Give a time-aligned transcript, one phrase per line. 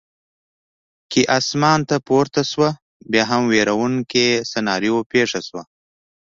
[1.11, 2.69] کې اسمان ته پورته شوه،
[3.11, 5.63] بیا هم وېروونکې سناریو پېښه شوه.